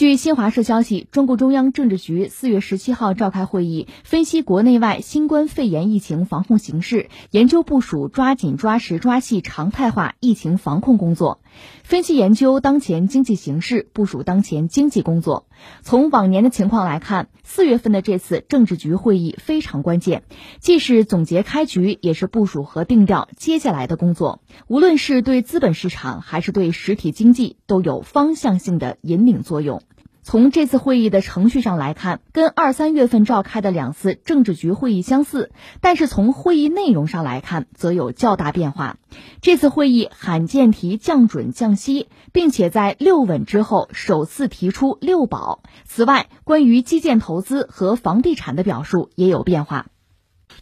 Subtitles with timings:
[0.00, 11.42] 据新华社消息，中共中央政治局四月十七号召开会议，分析国内外新冠肺炎疫情防控形势，研究部署抓紧抓实抓细常态化疫情防控工作，
[11.84, 15.46] 分析研究当前经济形势，部署当前经济工作。
[15.82, 20.22] 从往年的情况来看，四月份的这次政治局会议非常关键，
[20.60, 24.42] 既是总结开局，也是部署和定调接下来的工作。
[24.68, 29.82] 无论是对资本市场，还是对实体经济，都有方向性的引领作用。
[30.30, 38.98] 从这次会议的程序上来看，跟二三月份召开的两次政治局会议相似，但是从会议内容上来看，则有较大变化。
[39.40, 45.64] 这次会议罕见提降准降息，并且在六稳之后首次提出六保。
[45.84, 49.86] 此外，关于基建投资和房地产的表述也有变化。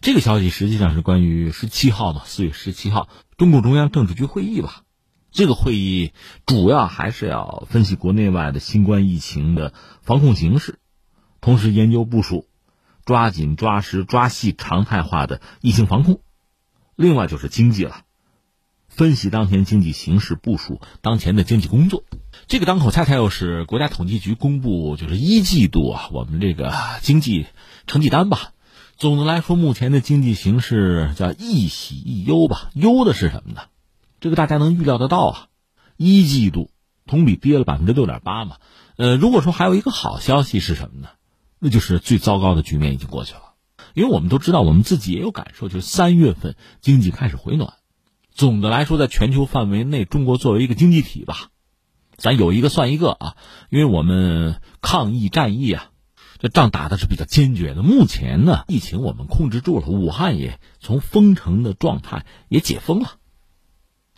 [0.00, 4.84] 这个消息实际上是关于十七号的四月十七号中共中央政治局会议吧。
[5.38, 6.14] 这个会议
[6.46, 10.80] 主要还是要分析国内外的新冠疫情的防控形势，
[11.40, 12.46] 同时研究部署，
[13.04, 16.18] 抓紧抓实抓细常态化的疫情防控。
[16.96, 18.00] 另外就是经济了，
[18.88, 22.02] 分析当前经济形势，部署当前的经济工作。
[22.48, 27.46] 这个当口恰恰又是国家统计局公布就是一季度啊我们这个经济
[27.86, 28.54] 成绩单吧。
[28.96, 32.72] 总的来说，目前的经济形势叫一喜一忧吧。
[32.74, 33.60] 忧的是什么呢？
[34.20, 35.46] 这个大家能预料得到啊，
[35.96, 36.70] 一季度
[37.06, 38.56] 同比跌了百分之六点八嘛。
[38.96, 41.08] 呃，如果说还有一个好消息是什么呢？
[41.60, 43.42] 那就是最糟糕的局面已经过去了。
[43.94, 47.74] 因为我们都知道，我们自己也有感受，就是三月份经济开始回暖。
[48.30, 51.48] 总的来说，在全球范围内，中国作为一个经济体吧，
[52.16, 53.36] 咱有一个算一个啊。
[53.70, 55.90] 因为我们抗疫战役啊，
[56.38, 57.82] 这仗打的是比较坚决的。
[57.82, 63.17] 目前呢，疫情我们控制住了，武汉也从封城的状态也解封了。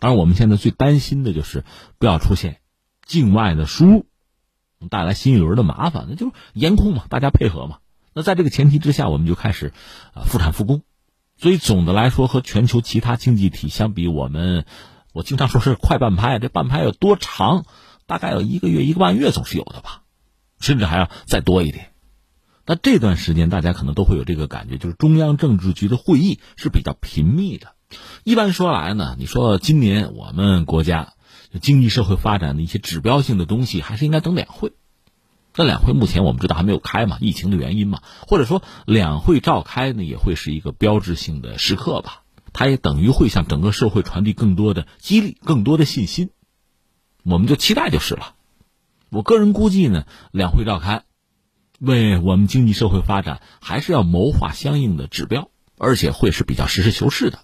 [0.00, 1.64] 而我们现在最担心的就是
[1.98, 2.60] 不要出现
[3.06, 4.06] 境外的输入
[4.88, 7.78] 带来新一轮的麻烦，那就是严控嘛，大家配合嘛。
[8.14, 9.72] 那在这个前提之下，我们就开始
[10.14, 10.82] 啊复产复工。
[11.36, 14.64] 所以总的来说，和全球其他经济体相比，我们
[15.12, 16.38] 我经常说是快半拍。
[16.38, 17.64] 这半拍有多长？
[18.06, 20.02] 大概有一个月、一个半月总是有的吧，
[20.58, 21.92] 甚至还要再多一点。
[22.66, 27.74] 那这段时间大家可能都会有这个感觉，就是中央政治局的会议是比较频密的。
[28.24, 31.14] 一般说来呢，你说今年我们国家
[31.60, 34.72] 经济社会发展的一些指标性的东西，还是应该等两会。
[35.56, 42.22] 那两会目前我们知道还没有开嘛，疫情的原因嘛，或者说两会召开呢，也会是一个标志性的时刻吧。
[42.52, 46.30] 它也等于会向整个社会传递更多的激励、更多的信心。
[47.24, 48.34] 我们就期待就是了。
[49.08, 51.02] 我个人估计呢，两会召开，
[51.80, 57.40] 为我们经济社会发展还是要谋划相应的指标，而且会是比较实事求是的。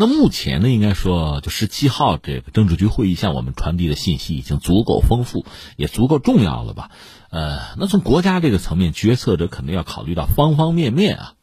[0.00, 5.44] 那目前呢，应该说，就十七号这个政治局会议向我们传递的信息已经足够丰富，
[5.76, 6.92] 也足够重要了吧？
[7.30, 11.34] 呃，那从国家这个层面，决策者肯定要考虑到方方面面啊，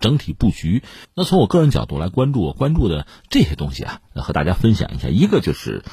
[0.00, 0.82] 整体布局。
[1.14, 5.08] 那从我个人角度来关注，我关注的这些东西啊，和大家分享一下。
[5.08, 5.84] 一个就是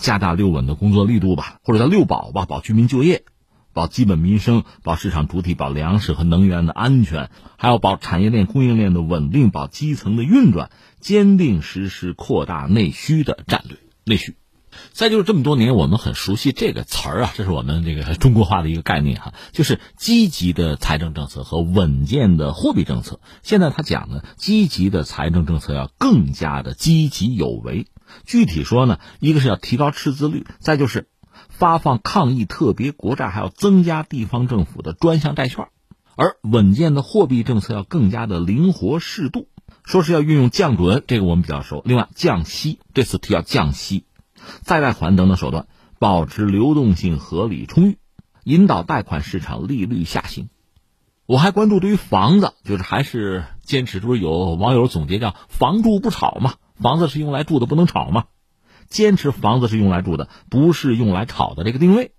[0.00, 3.22] 加大六稳的工作力度吧，或者叫六保吧，保居民就业。
[3.72, 13.78] 保基本民生，保市场主体，保粮食和能源的安全，还要保产业链、供应链的稳定，保基层的运转，坚定实施扩大内需的战略。
[14.04, 14.34] 内需，
[14.90, 23.20] 再就是这么多年我们很熟悉这个词儿啊，这是我们这个中国化的一个概念哈，就是积极的财政政策和稳健的货币政策。
[23.42, 27.86] 现在他讲呢，积极的财政政策要更加的积极有为。
[28.24, 31.08] 具体说呢，一个是要提高赤字率，再就是。
[31.48, 35.68] 发放抗疫特别国债，还要增加地方政府的专项债券，
[36.16, 39.48] 而稳健的货币政策要更加的灵活适度。
[39.84, 41.82] 说是要运用降准，这个我们比较熟。
[41.84, 44.04] 另外，降息，这次提要降息，
[44.60, 45.66] 再贷款等等手段，
[45.98, 47.98] 保持流动性合理充裕，
[48.44, 50.50] 引导贷款市场利率下行。
[51.26, 56.54] 我还关注对于房子，就是还是坚持，就是有网友总结叫“房住不炒”嘛？
[56.80, 58.24] 房子是用来住的，不能炒嘛？
[58.92, 62.12] 坚持房子是用来住的，不是用来炒的这个定位，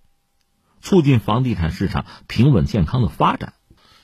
[0.81, 3.53] 促进房地产市场平稳健康的发展。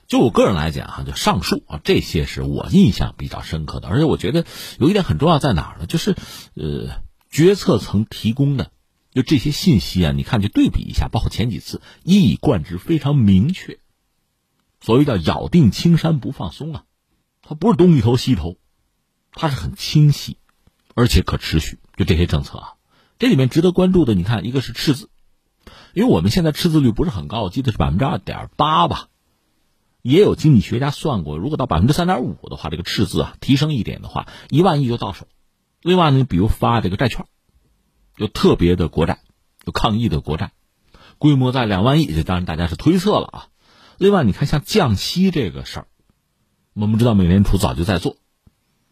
[0.07, 3.87] 就我个人来讲哈，就上述啊，这些是我印象比较深刻的。
[3.89, 4.45] 而且我觉得
[4.79, 5.85] 有一点很重要在哪儿呢？
[5.87, 6.15] 就是，
[6.53, 8.71] 呃，决策层提供的
[9.11, 13.79] 就这些信息啊，你看去对比一下，包括前几次一以贯之，非常明确。
[14.81, 16.83] 所谓叫咬定青山不放松啊，
[17.41, 18.57] 它不是东一头西一头，
[19.31, 20.37] 它是很清晰，
[20.99, 21.79] 而且可持续。
[21.95, 22.73] 就这些政策啊，
[23.19, 25.09] 这里面值得关注的，你看，一个是赤字，
[25.93, 29.07] 因为我们现在赤字率不是很高，我记得是百分之二点八吧。
[30.01, 35.25] 也有经济学家算过，如果到百分之三点五的话，这个赤字啊提升一点的话，一万亿就到手。
[35.81, 37.25] 另外呢，比如发这个债券，
[38.17, 39.19] 有特别的国债，
[39.63, 40.51] 有抗疫的国债，
[41.17, 43.47] 规模在两万亿，这当然大家是推测了啊。
[43.97, 45.87] 另外，你看像降息这个事儿，
[46.73, 48.17] 我们知道美联储早就在做，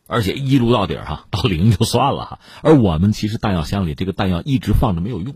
[0.07, 2.39] 而且一路到底儿哈，到零就算了哈。
[2.62, 5.36] 而我们其实弹药箱里这个弹药一直放着没有用，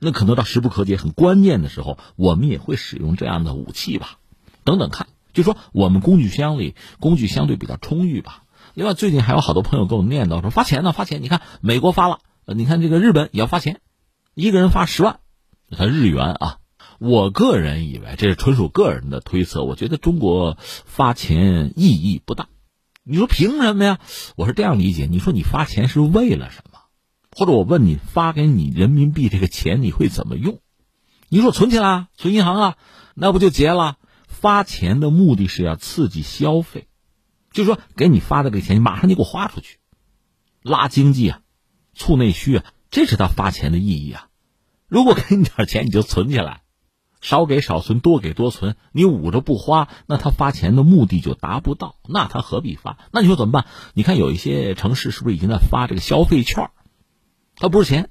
[0.00, 4.18] 那可能到时不可解、很关键的时候，我们也会使用这样的武器吧。
[4.64, 8.44] 等等看，就说我们工具箱里工具相对比较充裕吧。
[8.74, 11.22] 另外，最近还有好多朋友跟我念叨说发钱呢，发钱。
[11.22, 13.80] 你看美国发了，你看这个日本也要发钱，
[14.34, 15.20] 一个人发十万，
[15.70, 16.58] 他日元啊。
[16.98, 22.46] 我个人以为这是纯属个人的推测，我觉得中国发钱意义不大。
[23.04, 23.98] 你说凭什么呀？
[24.36, 26.78] 我是这样理解，你说你发钱是为了什么？
[27.32, 30.60] 或者我问你，发给你人民币这个钱你会怎么用？
[31.28, 32.76] 你说存起来，存银行啊，
[33.14, 33.96] 那不就结了？
[34.28, 36.86] 发钱的目的是要刺激消费，
[37.52, 39.78] 就说给你发的这个钱，你马上就给我花出去，
[40.62, 41.40] 拉经济啊，
[41.94, 44.28] 促内需啊，这是他发钱的意义啊。
[44.86, 46.61] 如果给你点钱，你就存起来。
[47.22, 52.98] 少给少存，多给多存，你捂着不花，那他发钱的目的就达不到，那他何必发？
[53.12, 53.64] 那你说怎么办？
[53.94, 56.70] 你看有一些城市是不是已经在发这个消费券？
[57.56, 58.10] 它不是钱，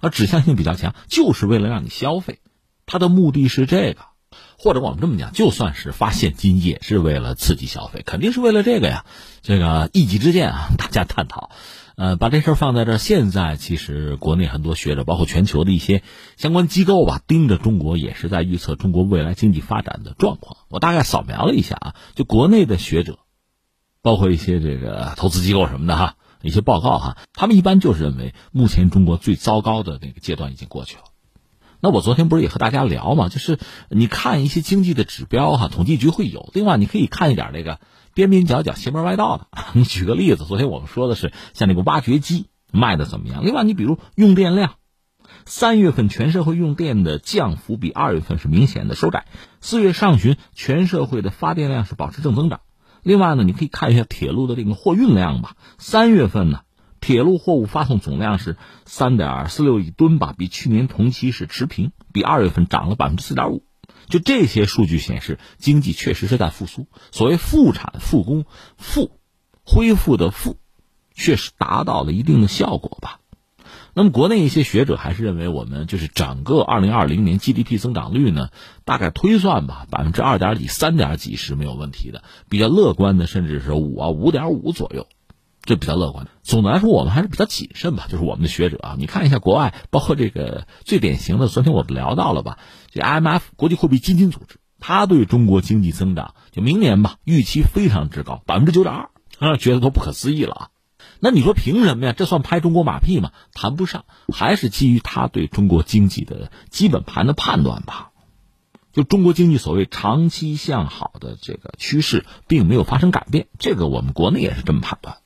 [0.00, 2.40] 它指向性比较强，就是为了让你消费，
[2.84, 4.10] 它的目的是这个。
[4.58, 9.06] 或者我们这么讲，就算是发现金，也是为了刺激消费，肯定是为了这个呀。
[9.40, 11.50] 这个一己之见啊，大家探讨。
[12.00, 16.02] 呃，把这事儿放在这儿，现在其实国内很多学者，包括全球的一些
[16.38, 20.56] 相关机构吧，盯着中国也是在预测中国未来经济发展的状况。
[20.70, 23.18] 我大概扫描了一下啊，就国内的学者，
[24.00, 31.02] 包括一些这个投资机构什么的哈，一些报告哈，他们一般就是认为目前中国最糟糕的那个阶段已经过去了。
[31.82, 33.58] 那我昨天不是也和大家聊嘛，就是
[33.90, 37.78] 你看一些经济的指标哈，统计局会有，另外你可以看一点这个。
[38.14, 43.44] 边边角角邪门歪道的， 你举个例子，昨天我们说的是像那个挖掘机卖的怎么样？
[43.44, 44.74] 另外，你比如用电量，
[45.44, 49.26] 三月份全社会用电的降幅比二月份是明显的收窄，
[49.60, 52.60] 四月上旬全社会的发电量是保持正增长。
[53.02, 56.60] 另外呢，你可以看一下铁路的这个货运量吧，三月份呢，
[57.00, 63.64] 铁路货物发送总量是三点四六亿吨吧，比去年同期是持平，比二月份涨了百分之四点五。
[64.10, 66.86] 就这些数据显示，经济确实是在复苏。
[67.10, 68.44] 所谓复产复工
[68.76, 69.12] 复
[69.64, 70.58] 恢复的复，
[71.14, 73.20] 确实达到了一定的效果吧。
[73.92, 78.50] 那么，国内一些学者还是认为，我们就是整个二零二零年 GDP 增长率呢，
[78.84, 82.22] 大概推算吧，百分之二点几、三点几是没有问题的。
[82.48, 85.06] 比较乐观的，甚至是五啊五点五左右。
[85.70, 86.32] 这比较乐观的。
[86.42, 88.08] 总的来说，我们还是比较谨慎吧。
[88.10, 92.58] 就是我们的学者啊，你看一下国外，包括这个最典型的，昨天我们聊到了吧？
[92.90, 100.68] 这 IMF 国际货币基金组织，他对中国经济增长就明年吧预期非常之高，百分之九点二啊，觉得都不可思议了啊。
[101.20, 102.12] 那你说凭什么呀？
[102.16, 103.30] 这算拍中国马屁吗？
[103.54, 108.08] 谈不上，还是基于他对中国经济的基本盘的判断吧。
[108.92, 115.18] 就中国经济所谓长期向好的这个趋势，并没有发生改变，这个我们国内也是这么判断。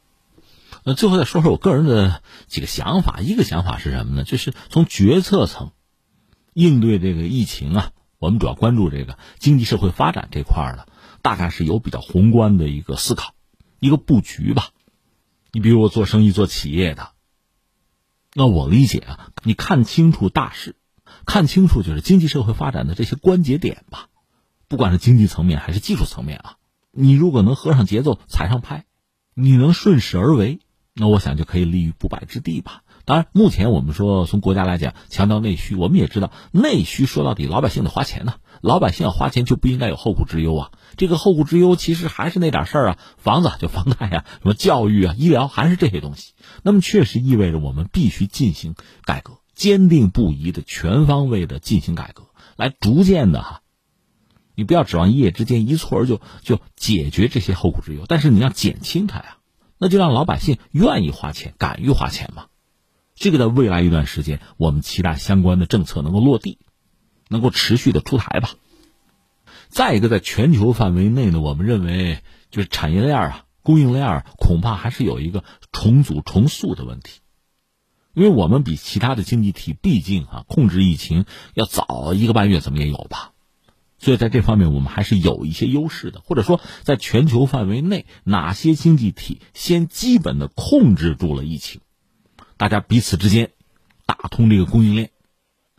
[0.86, 3.20] 那最后再说说我个人的几个想法。
[3.20, 4.25] 一个想法是什么呢？
[4.25, 5.72] 就是从决策层
[6.52, 10.86] 应对这个疫情啊，我们主要关注这个经济社会发展这块儿的，
[11.22, 13.34] 大概是有比较宏观的一个思考，
[13.81, 14.69] 一个布局吧。
[15.52, 17.12] 你比如我做生意做企业的，
[18.34, 20.76] 那我理解啊，你看清楚大势，
[21.25, 24.08] 看清楚就是经济社会发展的这些关节点吧，
[24.69, 26.56] 不管是经济层面还是技术层面啊，
[26.91, 28.84] 你如果能合上节奏踩上拍，
[29.32, 30.60] 你能顺势而为。
[30.94, 32.82] 那我想就可以立于不败之地吧。
[33.05, 40.70] 当然，目前我们说从国家来讲强调内需，我们也知道内需说到底老百姓得花钱呢，老百姓要花钱就不应该有后顾之忧啊。
[40.96, 46.32] 这个后顾之忧其实还是那点事儿啊，房子就房贷呀，什么教育啊、医疗还是这些东西。
[46.63, 48.74] 那么确实意味着我们必须进行
[49.05, 53.60] 改革，坚定不移的全方位的进行改革，来逐渐的哈，
[54.55, 59.36] 你不要指望一夜之间一蹴而就就解决这些后顾之忧，但是你要减轻它呀。
[59.84, 62.46] 那就让老百姓愿意花钱、敢于花钱嘛。
[63.14, 66.58] 这个在未来一段时间，我们期待相关的政策能够落地，
[67.29, 68.48] 能够持续的出台吧。
[69.69, 77.20] 再一个，在全球范围内呢，我们认为就是产业链啊、供应链恐怕还是有一个重组重塑的问题，
[78.14, 83.33] 因为我们比其他的经济体毕竟啊控制疫情要早一个半月，怎么也有吧。
[84.05, 91.81] 所以在这方面，我们还是有一些优势的，或者说，在全球范围内，哪些经济体先基本的控制住了疫情，
[92.58, 93.53] 大家彼此之间
[94.05, 95.08] 打通这个供应链，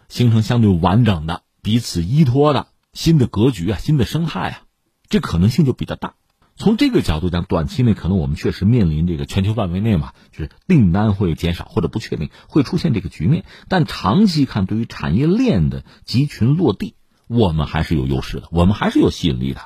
[0.10, 4.62] 形成相对完整的、彼此依托的新的格局啊、新的生态啊，
[5.08, 6.16] 这可能性就比较大。
[6.56, 13.46] 从这个角度讲，短期内可能我们确实面临这个全球范围内嘛，就是订单会减少或者不确定会出现这个局面。
[13.70, 16.96] 但长期看，对于产业链的集群落地，
[17.28, 19.62] 我们还是有优势的，我们还是有吸引力的。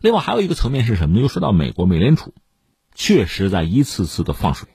[0.00, 1.22] 另外还有一个层面是什么呢？
[1.22, 2.34] 又说到美国美联储，
[2.94, 4.68] 确实在一次次的放水，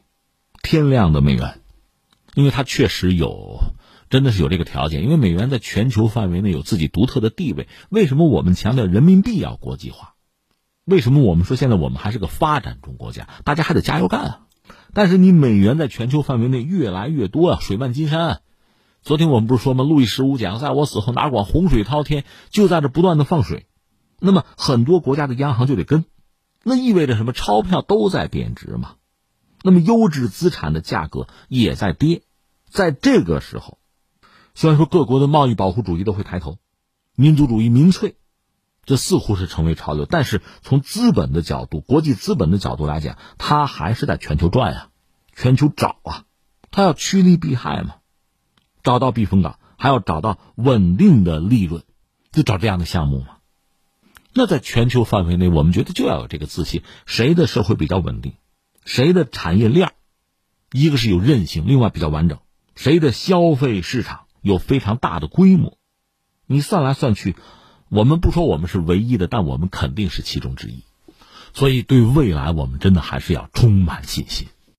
[0.63, 1.59] 天量的美元，
[2.33, 3.59] 因为它确实有，
[4.09, 5.03] 真的是有这个条件。
[5.03, 7.67] 因为美元在全球范围内有自己独特的地位。
[7.89, 10.13] 为什么我们强调人民币要国际化？
[10.85, 13.27] 为什么我们说现在我们还是个发展中国家？
[13.43, 14.39] 大家还得加油干啊！
[14.93, 18.41] 但是你美元在全球范围内越来越多啊，水漫金山。
[19.07, 19.85] 昨天我们不是说吗？
[19.85, 23.65] 路易十五讲，在我死后哪管洪水滔天，就在这不断的放水。
[24.19, 26.03] 那么很多国家的央行就得跟，
[26.61, 27.31] 那意味着什么？
[27.31, 28.95] 钞票都在贬值嘛。
[29.63, 32.23] 那么优质资产的价格也在跌。
[32.69, 33.77] 在这个时候，
[34.53, 36.57] 虽然说各国的贸易保护主义都会抬头，
[37.15, 38.17] 民族主义民粹。
[38.83, 44.89] 这似乎是成为潮流，但是从资本的角度，国际资本的角度来讲，它还是在全球转呀，
[45.33, 46.25] 全球找啊，
[46.71, 47.95] 它要趋利避害嘛，
[48.87, 51.83] 找到避风港，还要找到稳定的利润，
[52.31, 53.39] 就找这样的项目嘛。
[54.33, 58.35] 那在全球范围内，我们觉得就要有这个自信：谁的社会比较稳定，
[58.85, 59.91] 谁的产业链
[60.71, 62.39] 一个是有韧性，另外比较完整，
[62.75, 65.77] 谁的消费市场有非常大的规模，
[66.45, 67.35] 你算来算去。
[67.89, 70.85] 我们不说我们是唯一的，但我们肯定是其中之一，
[71.53, 74.47] 所以对未来我们真的还是要充满信心。